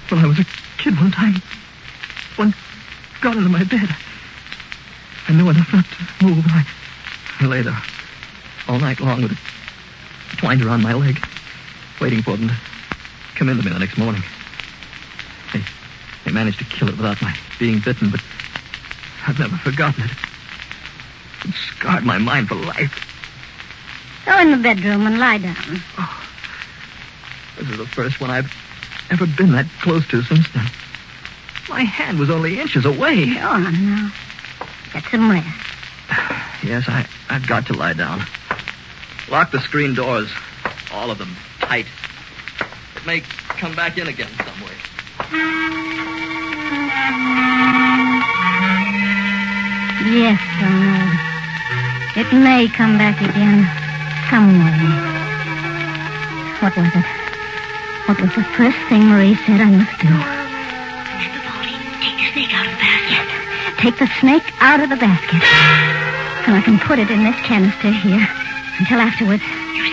when 0.09 0.19
I 0.23 0.27
was 0.27 0.39
a 0.39 0.45
kid 0.77 0.95
one 0.97 1.11
time. 1.11 1.35
One 2.37 2.53
got 3.21 3.35
into 3.37 3.49
my 3.49 3.63
bed. 3.63 3.95
I 5.27 5.33
knew 5.33 5.49
enough 5.49 5.71
not 5.73 5.85
to 5.85 6.25
move. 6.25 6.43
I, 6.47 6.65
I 7.39 7.45
lay 7.45 7.61
there 7.61 7.81
all 8.67 8.79
night 8.79 8.99
long 8.99 9.21
with 9.23 9.31
it 9.33 9.37
twined 10.37 10.61
around 10.61 10.81
my 10.81 10.93
leg, 10.93 11.23
waiting 12.01 12.21
for 12.21 12.35
them 12.35 12.49
to 12.49 12.55
come 13.35 13.49
into 13.49 13.63
me 13.63 13.71
the 13.71 13.79
next 13.79 13.97
morning. 13.97 14.23
They, 15.53 15.61
they 16.25 16.31
managed 16.31 16.59
to 16.59 16.65
kill 16.65 16.89
it 16.89 16.97
without 16.97 17.21
my 17.21 17.35
being 17.59 17.79
bitten, 17.79 18.09
but 18.09 18.21
I've 19.27 19.39
never 19.39 19.55
forgotten 19.57 20.03
it. 20.03 20.11
It 21.45 21.53
scarred 21.55 22.03
my 22.03 22.17
mind 22.17 22.47
for 22.47 22.55
life. 22.55 23.09
Go 24.25 24.39
in 24.39 24.51
the 24.51 24.57
bedroom 24.57 25.05
and 25.05 25.19
lie 25.19 25.37
down. 25.37 25.81
Oh, 25.97 26.27
this 27.57 27.69
is 27.69 27.77
the 27.77 27.87
first 27.87 28.21
one 28.21 28.29
I've 28.29 28.51
ever 29.09 29.25
been 29.25 29.51
that 29.51 29.67
close 29.81 30.07
to 30.09 30.21
since 30.23 30.47
then. 30.53 30.65
My 31.69 31.81
hand 31.81 32.19
was 32.19 32.29
only 32.29 32.59
inches 32.59 32.85
away. 32.85 33.33
Go 33.33 33.41
on 33.41 33.73
now. 33.85 34.11
Get 34.93 35.03
some 35.11 35.31
rest. 35.31 35.47
Yes, 36.63 36.85
I, 36.87 37.05
I've 37.29 37.45
got 37.45 37.65
to 37.65 37.73
lie 37.73 37.91
down. 37.91 38.25
Lock 39.29 39.51
the 39.51 39.59
screen 39.59 39.93
doors. 39.93 40.31
All 40.93 41.11
of 41.11 41.17
them. 41.17 41.35
Tight. 41.59 41.87
It 43.03 43.07
may 43.07 43.19
come 43.59 43.75
back 43.75 43.97
in 43.97 44.07
again 44.07 44.29
some 44.29 44.63
way. 44.63 44.71
Yes, 50.07 50.39
Donald. 50.63 51.11
It 52.15 52.31
may 52.31 52.69
come 52.71 52.97
back 52.97 53.19
again. 53.19 53.67
Some 54.31 54.55
way. 54.55 54.87
What 56.63 56.77
was 56.79 56.95
it? 56.95 57.03
What 58.07 58.21
was 58.21 58.31
the 58.39 58.47
first 58.55 58.79
thing 58.87 59.09
Marie 59.09 59.35
said 59.43 59.59
I 59.59 59.67
must 59.67 59.99
do? 59.99 60.07
Remember, 60.07 61.43
Pauline, 61.43 61.83
take 61.99 62.15
the 62.15 62.31
snake 62.31 62.55
out 62.55 62.63
of 62.63 62.71
the 62.71 62.79
basket. 62.79 63.27
Take 63.83 63.97
the 63.99 64.07
snake 64.21 64.47
out 64.61 64.79
of 64.79 64.87
the 64.87 64.95
basket. 64.95 65.43
So 66.47 66.53
I 66.55 66.61
can 66.63 66.79
put 66.79 66.99
it 66.99 67.11
in 67.11 67.25
this 67.25 67.35
canister 67.41 67.91
here 67.91 68.25
until 68.79 69.01
afterwards. 69.01 69.43
You 69.75 69.92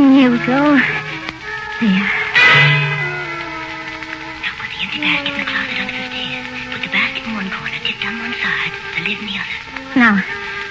Go. 0.00 0.06
There. 0.06 0.48
Now 0.48 0.80
put 4.56 4.72
the 4.72 4.80
empty 4.80 4.96
basket 4.96 5.28
in 5.28 5.36
the 5.36 5.44
closet 5.44 5.76
under 5.76 5.92
the 5.92 6.08
stairs. 6.08 6.48
Put 6.72 6.80
the 6.80 6.88
basket 6.88 7.20
in 7.28 7.36
one 7.36 7.52
corner, 7.52 7.76
tipped 7.84 8.00
on 8.08 8.16
one 8.16 8.32
side, 8.40 8.72
the 8.96 9.04
lid 9.04 9.20
in 9.20 9.28
the 9.28 9.36
other. 9.36 9.56
Now, 10.00 10.16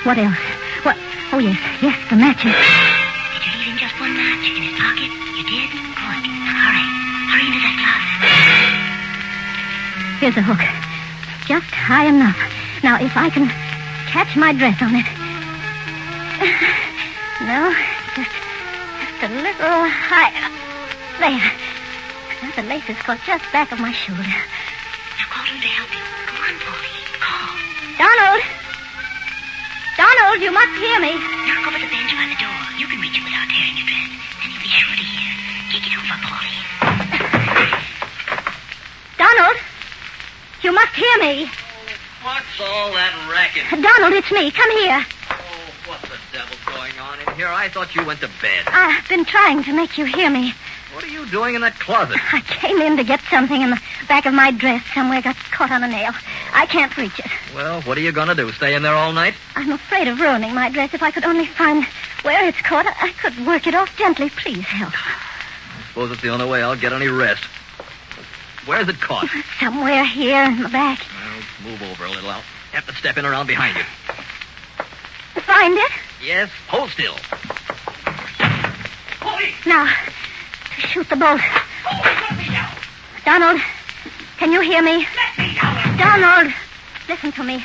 What 0.02 0.18
else? 0.18 0.34
What? 0.82 0.98
Oh, 1.32 1.38
yes, 1.38 1.62
yes, 1.78 1.94
the 2.10 2.18
matches. 2.18 2.58
Did 2.58 3.46
you 3.46 3.54
leave 3.54 3.70
him 3.70 3.78
just 3.78 3.94
one 4.02 4.18
match 4.18 4.50
in 4.50 4.66
his 4.66 4.74
pocket? 4.82 5.14
You 5.38 5.46
did? 5.46 5.70
Good. 5.78 6.24
Now 6.26 6.58
hurry. 6.66 6.82
Hurry 7.30 7.46
into 7.54 7.62
that 7.62 7.78
closet. 7.78 8.26
Here's 10.26 10.38
a 10.42 10.42
hook. 10.42 10.62
Just 11.46 11.70
high 11.70 12.10
enough. 12.10 12.38
Now, 12.82 12.98
if 12.98 13.14
I 13.16 13.30
can 13.30 13.46
catch 14.10 14.34
my 14.36 14.54
dress 14.58 14.82
on 14.82 14.96
it. 14.98 15.06
No, 17.40 17.72
just, 19.20 19.32
just 19.32 19.32
a 19.32 19.44
little 19.44 19.84
higher. 19.90 20.48
There. 21.20 21.52
Now 22.42 22.52
the 22.56 22.64
lace 22.64 22.88
is 22.88 22.98
caught 23.04 23.20
just 23.26 23.44
back 23.52 23.72
of 23.72 23.80
my 23.80 23.92
shoulder. 23.92 24.24
Now 24.24 25.28
call 25.28 25.44
him 25.44 25.60
to 25.60 25.68
help 25.68 25.92
you. 25.92 26.00
Come 26.00 26.40
on, 26.40 26.56
Polly. 26.64 26.96
Call. 27.20 27.52
Donald! 28.00 28.44
Donald, 30.00 30.40
you 30.40 30.52
must 30.56 30.72
hear 30.80 31.00
me. 31.04 31.20
Knock 31.20 31.68
over 31.68 31.80
the 31.80 31.92
bench 31.92 32.12
by 32.16 32.32
the 32.32 32.40
door. 32.40 32.60
You 32.80 32.88
can 32.88 33.00
reach 33.04 33.20
it 33.20 33.24
without 33.28 33.52
tearing 33.52 33.76
your 33.76 33.88
dress. 33.92 34.08
Then 34.40 34.56
he'll 34.56 34.64
be 34.64 34.72
sure 34.72 34.96
to 34.96 35.04
hear. 35.04 35.32
Kick 35.68 35.84
it 35.84 35.94
over, 36.00 36.16
Polly. 36.24 36.56
Donald! 39.20 39.58
You 40.64 40.72
must 40.72 40.96
hear 40.96 41.18
me. 41.20 41.52
What's 42.24 42.56
all 42.64 42.92
that 42.96 43.12
racket? 43.28 43.68
Donald, 43.84 44.16
it's 44.16 44.32
me. 44.32 44.52
Come 44.52 44.72
here. 44.80 45.04
What 45.90 46.02
the 46.04 46.18
devil's 46.32 46.64
going 46.66 47.00
on 47.00 47.20
in 47.20 47.36
here? 47.36 47.48
I 47.48 47.68
thought 47.68 47.96
you 47.96 48.06
went 48.06 48.20
to 48.20 48.30
bed. 48.44 48.66
Ah, 48.68 49.00
I've 49.00 49.10
been 49.10 49.26
trying 49.26 49.64
to 49.64 49.74
make 49.74 49.98
you 49.98 50.06
hear 50.06 50.30
me. 50.30 50.54
What 50.94 51.04
are 51.04 51.08
you 51.08 51.26
doing 51.26 51.56
in 51.56 51.62
that 51.62 51.80
closet? 51.80 52.18
I 52.32 52.42
came 52.42 52.80
in 52.80 52.96
to 52.98 53.04
get 53.04 53.22
something 53.30 53.60
in 53.60 53.72
the 53.72 53.82
back 54.08 54.28
of 54.28 54.36
my 54.36 54.52
dress 54.52 54.84
somewhere 54.94 55.20
got 55.24 55.36
caught 55.52 55.72
on 55.72 55.84
a 55.84 55.88
nail. 55.88 56.12
I 56.54 56.68
can't 56.68 56.96
reach 56.96 57.18
it. 57.18 57.26
Well, 57.56 57.82
what 57.82 57.98
are 57.98 58.02
you 58.02 58.12
going 58.12 58.28
to 58.28 58.36
do? 58.36 58.52
Stay 58.52 58.76
in 58.76 58.84
there 58.84 58.94
all 58.94 59.12
night? 59.14 59.34
I'm 59.56 59.72
afraid 59.72 60.08
of 60.08 60.20
ruining 60.20 60.54
my 60.54 60.70
dress. 60.70 60.94
If 60.94 61.02
I 61.02 61.10
could 61.10 61.26
only 61.26 61.48
find 61.48 61.84
where 62.22 62.48
it's 62.48 62.62
caught, 62.62 62.86
I 62.86 63.12
could 63.14 63.48
work 63.48 63.66
it 63.66 63.74
off 63.74 63.96
gently. 63.98 64.30
Please 64.30 64.66
help. 64.66 64.94
I 64.94 65.88
suppose 65.88 66.12
it's 66.12 66.22
the 66.22 66.30
only 66.30 66.46
way 66.48 66.62
I'll 66.62 66.76
get 66.76 66.94
any 66.94 67.08
rest. 67.08 67.44
Where's 68.68 68.88
it 68.88 69.02
caught? 69.02 69.28
Somewhere 69.60 70.06
here 70.06 70.44
in 70.44 70.62
the 70.62 70.70
back. 70.70 71.00
Well, 71.64 71.72
move 71.72 71.82
over 71.82 72.06
a 72.06 72.10
little. 72.12 72.30
I'll 72.30 72.44
have 72.74 72.86
to 72.86 72.94
step 72.94 73.18
in 73.18 73.26
around 73.26 73.48
behind 73.48 73.76
you. 73.76 73.84
Find 75.60 75.78
it? 75.78 75.92
Yes, 76.24 76.50
hold 76.70 76.90
still. 76.92 77.18
Now, 79.66 79.88
to 79.88 80.88
shoot 80.88 81.10
the 81.10 81.18
bolt. 81.18 81.42
Polly, 81.84 82.16
let 82.22 82.38
me 82.38 82.46
down! 82.48 82.72
Donald, 83.26 83.62
can 84.38 84.54
you 84.54 84.62
hear 84.62 84.82
me? 84.82 85.06
Let 85.18 85.38
me! 85.38 85.58
Donald, 85.98 86.54
listen 87.10 87.34
to 87.34 87.44
me. 87.44 87.62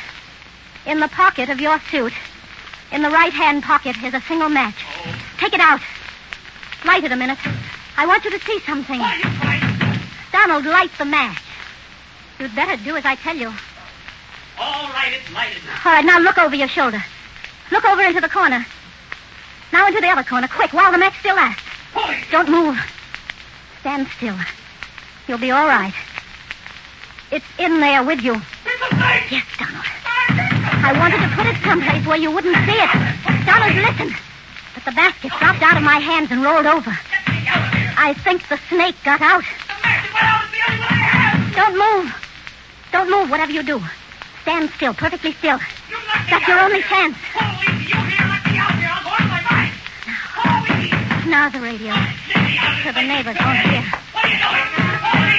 In 0.87 0.99
the 0.99 1.07
pocket 1.07 1.51
of 1.51 1.61
your 1.61 1.79
suit, 1.93 2.13
in 2.91 3.01
the 3.03 3.11
right 3.11 3.33
hand 3.33 3.63
pocket, 3.63 3.97
is 4.03 4.13
a 4.13 4.21
single 4.23 4.49
match. 4.49 4.85
Oh, 5.07 5.17
Take 5.39 5.55
it 5.55 5.61
out. 5.61 5.81
Light 6.85 7.05
it 7.05 7.13
a 7.13 7.17
minute. 7.17 7.39
I 7.97 8.07
want 8.09 8.25
you 8.25 8.33
to 8.33 8.41
see 8.41 8.59
something. 8.67 9.01
Donald, 10.33 10.65
light 10.65 10.91
the 10.99 11.05
match. 11.05 11.41
You'd 12.41 12.57
better 12.57 12.77
do 12.83 12.97
as 12.97 13.05
I 13.05 13.15
tell 13.15 13.37
you. 13.37 13.55
All 14.59 14.89
right, 14.89 15.13
it's 15.13 15.33
lighted 15.33 15.63
now. 15.65 15.81
All 15.85 15.93
right, 15.93 16.05
now 16.05 16.19
look 16.19 16.39
over 16.39 16.57
your 16.57 16.67
shoulder. 16.67 17.01
Look 17.71 17.85
over 17.85 18.03
into 18.03 18.21
the 18.21 18.29
corner. 18.29 18.65
Now 19.73 19.87
into 19.87 20.01
the 20.01 20.09
other 20.09 20.23
corner, 20.23 20.49
quick, 20.49 20.73
while 20.73 20.93
the 20.93 20.99
match 20.99 21.19
still 21.21 21.37
lasts. 21.37 21.63
Don't 22.31 22.49
move. 22.49 22.79
Stand 23.81 24.09
still. 24.17 24.37
You'll 25.27 25.39
be 25.39 25.51
all 25.51 25.67
right. 25.67 25.95
It's 27.31 27.45
in 27.59 27.81
there 27.81 28.03
with 28.03 28.23
you. 28.23 28.35
It's 28.35 28.93
a 28.93 28.97
knife! 28.97 29.33
Yes, 29.33 29.45
Donald. 29.59 29.85
I 30.87 30.93
wanted 30.99 31.19
to 31.21 31.29
put 31.35 31.47
it 31.47 31.57
someplace 31.65 32.07
where 32.07 32.17
you 32.17 32.31
wouldn't 32.31 32.57
see 32.67 32.77
it. 32.77 33.47
Donald, 33.47 33.75
listen. 33.75 34.15
But 34.75 34.85
the 34.85 34.93
basket 34.93 35.33
dropped 35.39 35.63
out 35.63 35.77
of 35.77 35.83
my 35.83 35.99
hands 35.99 36.31
and 36.31 36.43
rolled 36.43 36.67
over. 36.67 36.91
Get 36.91 37.35
me 37.35 37.49
out 37.49 37.67
of 37.67 37.79
here! 37.79 37.95
I 37.97 38.15
think 38.15 38.47
the 38.49 38.59
snake 38.69 38.97
got 39.05 39.21
out. 39.23 39.43
The 39.43 39.75
match 39.83 40.13
went 40.13 40.25
out! 40.25 40.45
It's 40.45 40.53
the 40.53 40.73
only 40.73 40.81
one 40.81 40.93
I 40.93 41.03
have! 41.03 41.55
Don't 41.57 41.77
move. 41.79 42.15
Don't 42.93 43.11
move, 43.11 43.31
whatever 43.31 43.53
you 43.53 43.63
do. 43.63 43.83
Stand 44.43 44.71
still, 44.77 44.95
perfectly 44.95 45.33
still. 45.33 45.59
You 45.89 45.97
let 45.97 46.25
me 46.25 46.31
That's 46.31 46.47
your 46.47 46.61
only 46.61 46.83
chance. 46.83 47.17
Now 51.35 51.49
the 51.49 51.61
radio. 51.61 51.93
So 52.85 52.93
the 52.93 53.03
neighbors 53.03 53.37
won't 53.41 53.59
hear. 53.59 53.83
What 54.13 54.25
are 54.25 54.29
you 54.29 54.39
doing? 54.39 54.67
Polly! 55.03 55.35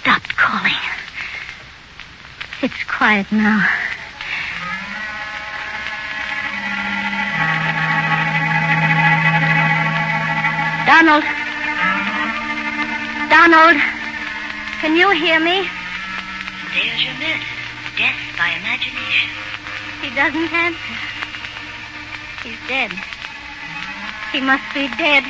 Stopped 0.00 0.36
calling. 0.38 0.72
It's 2.62 2.82
quiet 2.84 3.30
now. 3.30 3.81
Donald. 13.52 13.76
Can 14.80 14.96
you 14.96 15.10
hear 15.10 15.38
me? 15.38 15.68
There's 16.72 17.04
your 17.04 17.12
miss. 17.20 17.44
Death 18.00 18.16
by 18.38 18.48
imagination. 18.56 19.28
He 20.00 20.08
doesn't 20.16 20.48
answer. 20.48 20.96
He's 22.44 22.56
dead. 22.66 22.96
He 24.32 24.40
must 24.40 24.64
be 24.72 24.88
dead. 24.96 25.24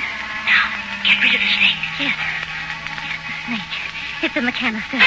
Now, 0.47 0.65
get 1.03 1.19
rid 1.19 1.35
of 1.35 1.43
the 1.43 1.51
snake. 1.51 1.83
Yes. 1.99 2.15
Yes, 3.03 3.19
the 3.27 3.35
snake. 3.43 3.75
It's 4.23 4.37
in 4.37 4.47
the 4.47 4.55
canister. 4.55 5.03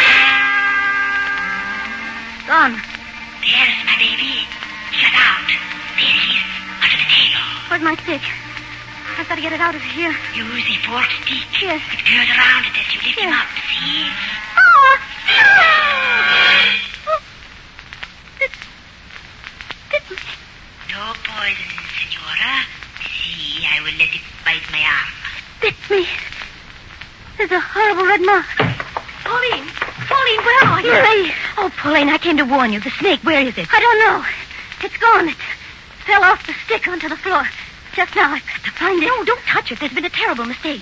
Gone. 2.51 2.75
There's 3.39 3.79
my 3.87 3.95
baby. 3.95 4.43
Shut 4.91 5.15
out. 5.15 5.47
There 5.95 6.19
he 6.19 6.35
is. 6.35 6.51
Under 6.83 6.99
the 6.99 7.07
table. 7.15 7.47
Where's 7.71 7.81
my 7.81 7.95
stick? 7.95 8.44
I've 9.17 9.27
got 9.29 9.35
to 9.35 9.41
get 9.41 9.53
it 9.53 9.61
out 9.61 9.75
of 9.75 9.81
here. 9.81 10.11
Use 10.35 10.65
the 10.67 10.75
forked 10.87 11.11
stick. 11.23 11.61
Yes. 11.61 11.81
It 11.93 12.03
curls 12.03 12.29
around 12.35 12.65
it 12.67 12.75
as 12.75 12.93
you 12.93 12.99
lift 13.01 13.19
him 13.19 13.29
Yes. 13.29 13.39
up. 13.39 13.47
See? 13.71 14.11
Oh! 14.57 14.97
oh. 17.07 17.21
Bit, 18.39 18.51
bit 19.91 20.03
me. 20.11 20.17
No 20.91 21.13
poison, 21.23 21.71
Senora. 21.95 22.53
See, 23.07 23.63
I 23.65 23.79
will 23.81 23.95
let 23.97 24.11
it 24.13 24.21
bite 24.43 24.67
my 24.71 24.83
arm. 24.83 25.11
Bit 25.61 25.75
me. 25.89 26.07
There's 27.37 27.51
a 27.51 27.59
horrible 27.59 28.05
red 28.05 28.21
mark. 28.21 28.45
Pauline! 29.23 29.67
Pauline, 30.07 30.41
where 30.43 30.63
are 30.69 30.81
you? 30.81 30.91
Marie. 30.91 31.33
Oh, 31.57 31.71
Pauline, 31.77 32.09
I 32.09 32.17
came 32.17 32.37
to 32.37 32.43
warn 32.45 32.73
you. 32.73 32.79
The 32.81 32.91
snake, 32.99 33.21
where 33.23 33.41
is 33.41 33.57
it? 33.57 33.67
I 33.71 33.79
don't 33.79 33.99
know. 33.99 34.25
It's 34.83 34.97
gone. 34.97 35.29
It 35.29 35.35
fell 36.05 36.23
off 36.23 36.45
the 36.45 36.53
stick 36.65 36.87
onto 36.87 37.07
the 37.09 37.17
floor. 37.17 37.43
Just 37.95 38.15
now, 38.15 38.33
I've 38.33 38.45
got 38.45 38.63
to 38.65 38.71
find 38.71 39.01
it. 39.01 39.05
No, 39.05 39.23
don't 39.23 39.41
touch 39.47 39.71
it. 39.71 39.79
There's 39.79 39.93
been 39.93 40.03
a 40.03 40.09
terrible 40.09 40.45
mistake. 40.45 40.81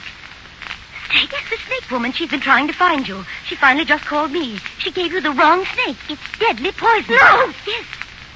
Snake? 1.11 1.31
Yes, 1.31 1.49
the 1.49 1.57
snake 1.67 1.91
woman. 1.91 2.11
She's 2.11 2.29
been 2.29 2.39
trying 2.39 2.67
to 2.67 2.73
find 2.73 3.07
you. 3.07 3.23
She 3.45 3.55
finally 3.55 3.85
just 3.85 4.03
called 4.05 4.31
me. 4.31 4.57
She 4.79 4.91
gave 4.91 5.13
you 5.13 5.21
the 5.21 5.31
wrong 5.31 5.63
snake. 5.65 5.97
It's 6.09 6.39
deadly 6.39 6.71
poison. 6.71 7.15
No! 7.15 7.53
Yes. 7.67 7.85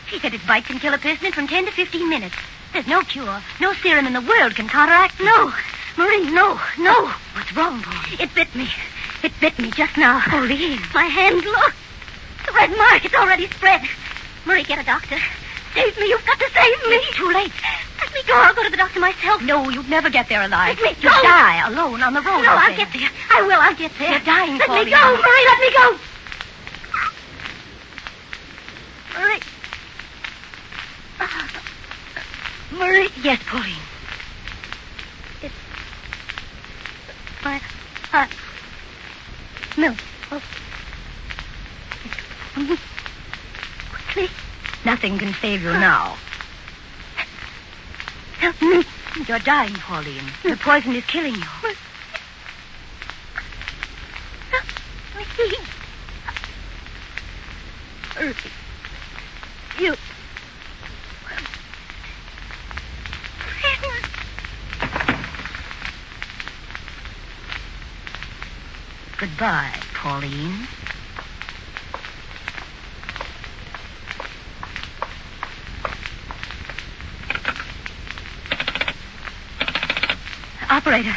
She 0.07 0.19
said 0.19 0.33
its 0.33 0.45
bite 0.45 0.65
can 0.65 0.77
kill 0.79 0.93
a 0.93 0.99
person 0.99 1.25
in 1.25 1.31
from 1.31 1.47
10 1.47 1.65
to 1.65 1.71
15 1.71 2.07
minutes. 2.07 2.35
There's 2.71 2.87
no 2.87 3.01
cure. 3.01 3.41
No 3.59 3.73
serum 3.73 4.05
in 4.05 4.13
the 4.13 4.21
world 4.21 4.55
can 4.55 4.67
counteract. 4.67 5.19
No. 5.19 5.51
Marie, 5.97 6.29
no, 6.29 6.59
no. 6.77 7.07
What's 7.33 7.55
wrong, 7.55 7.81
Pauline? 7.81 8.21
It 8.21 8.35
bit 8.35 8.53
me. 8.53 8.69
It 9.23 9.31
bit 9.39 9.57
me 9.57 9.71
just 9.71 9.97
now. 9.97 10.19
Pauline. 10.19 10.79
My 10.93 11.05
hand, 11.05 11.43
look. 11.43 11.73
The 12.45 12.51
red 12.51 12.77
mark 12.77 13.03
is 13.03 13.13
already 13.15 13.47
spread. 13.47 13.81
Marie, 14.45 14.63
get 14.63 14.77
a 14.77 14.83
doctor. 14.83 15.17
Save 15.73 15.97
me. 15.97 16.09
You've 16.09 16.25
got 16.25 16.39
to 16.39 16.49
save 16.53 16.89
me. 16.89 16.95
It's 16.95 17.17
too 17.17 17.31
late. 17.31 17.51
Let 17.99 18.13
me 18.13 18.21
go. 18.27 18.33
I'll 18.35 18.53
go 18.53 18.63
to 18.63 18.69
the 18.69 18.77
doctor 18.77 18.99
myself. 18.99 19.41
No, 19.41 19.69
you'd 19.69 19.89
never 19.89 20.09
get 20.09 20.29
there 20.29 20.41
alive. 20.43 20.77
Let 20.81 20.97
me 20.97 21.01
You'd 21.01 21.11
go. 21.11 21.21
die 21.23 21.67
alone 21.67 22.01
on 22.03 22.13
the 22.13 22.21
road. 22.21 22.41
No, 22.43 22.51
I'll 22.51 22.67
said. 22.75 22.77
get 22.77 22.93
there. 22.93 23.09
I 23.31 23.41
will. 23.41 23.59
I'll 23.59 23.75
get 23.75 23.91
there. 23.99 24.11
You're 24.11 24.19
dying, 24.19 24.57
Let 24.57 24.69
me 24.69 24.91
go. 24.91 25.17
Marie, 25.17 25.45
let 25.47 25.59
me 25.59 25.71
go. 25.73 25.97
Marie. 29.19 29.39
Ah. 31.19 31.61
Marie. 32.71 33.09
Yes, 33.23 33.41
Pauline. 33.47 33.73
My 37.43 37.61
heart. 38.11 38.29
Milk. 39.77 39.97
Oh. 40.31 40.41
Quickly. 43.91 44.29
Nothing 44.85 45.17
can 45.17 45.33
save 45.35 45.61
you 45.61 45.71
now. 45.71 46.17
Help 48.39 48.61
me. 48.61 48.83
You're 49.27 49.39
dying, 49.39 49.73
Pauline. 49.73 50.31
The 50.43 50.55
poison 50.57 50.95
is 50.95 51.05
killing 51.05 51.35
you. 51.35 51.41
You. 59.79 59.95
Goodbye, 69.17 69.73
Pauline. 69.93 70.67
Operator. 80.87 81.15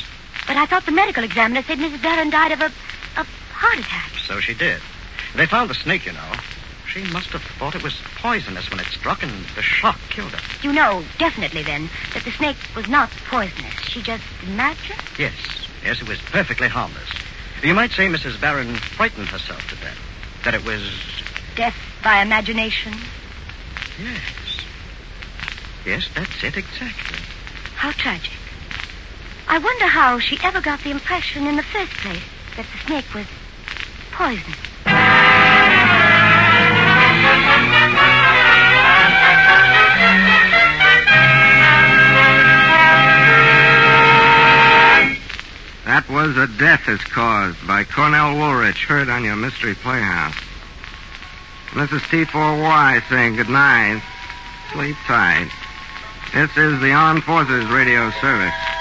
But 0.48 0.56
I 0.56 0.64
thought 0.64 0.86
the 0.86 0.92
medical 0.92 1.22
examiner 1.22 1.62
said 1.62 1.78
Mrs. 1.78 2.02
Barron 2.02 2.30
died 2.30 2.52
of 2.52 2.60
a, 2.62 2.72
a 3.20 3.24
heart 3.52 3.78
attack. 3.78 4.10
So 4.26 4.40
she 4.40 4.54
did. 4.54 4.80
They 5.36 5.46
found 5.46 5.68
the 5.68 5.74
snake, 5.74 6.06
you 6.06 6.12
know. 6.12 6.32
She 6.88 7.02
must 7.12 7.28
have 7.28 7.42
thought 7.42 7.74
it 7.74 7.82
was 7.82 7.94
poisonous 8.16 8.70
when 8.70 8.80
it 8.80 8.86
struck, 8.86 9.22
and 9.22 9.30
the 9.54 9.62
shock 9.62 10.00
killed 10.08 10.32
her. 10.32 10.66
You 10.66 10.72
know, 10.72 11.04
definitely 11.18 11.62
then, 11.62 11.90
that 12.14 12.24
the 12.24 12.30
snake 12.32 12.56
was 12.74 12.88
not 12.88 13.10
poisonous. 13.28 13.74
She 13.82 14.00
just 14.00 14.24
imagined? 14.42 14.98
Yes, 15.18 15.34
yes, 15.84 16.00
it 16.00 16.08
was 16.08 16.18
perfectly 16.32 16.66
harmless. 16.66 17.10
You 17.62 17.74
might 17.74 17.90
say 17.90 18.06
Mrs. 18.06 18.40
Barron 18.40 18.74
frightened 18.74 19.28
herself 19.28 19.68
to 19.68 19.76
death. 19.76 19.98
That 20.44 20.54
it 20.54 20.64
was. 20.64 20.80
Death 21.56 21.76
by 22.02 22.22
imagination. 22.22 22.94
Yes. 24.02 24.64
Yes, 25.84 26.08
that's 26.14 26.42
it 26.42 26.56
exactly. 26.56 27.18
How 27.74 27.90
tragic. 27.92 28.32
I 29.50 29.56
wonder 29.56 29.86
how 29.86 30.18
she 30.18 30.38
ever 30.44 30.60
got 30.60 30.80
the 30.84 30.90
impression 30.90 31.46
in 31.46 31.56
the 31.56 31.62
first 31.62 31.90
place 31.92 32.22
that 32.56 32.66
the 32.70 32.86
snake 32.86 33.14
was 33.14 33.24
poisonous. 34.12 34.58
That 45.86 46.04
was 46.10 46.36
A 46.36 46.46
Death 46.58 46.86
is 46.86 47.00
Caused 47.00 47.66
by 47.66 47.84
Cornell 47.84 48.34
Woolrich, 48.34 48.84
heard 48.84 49.08
on 49.08 49.24
your 49.24 49.36
Mystery 49.36 49.74
Playhouse. 49.74 50.36
Is 51.74 52.02
T4Y 52.02 53.08
saying 53.08 53.36
good 53.36 53.48
night. 53.48 54.02
Sleep 54.74 54.96
tight. 55.06 55.48
This 56.34 56.54
is 56.58 56.80
the 56.80 56.92
Armed 56.92 57.24
Forces 57.24 57.64
Radio 57.70 58.10
Service. 58.20 58.77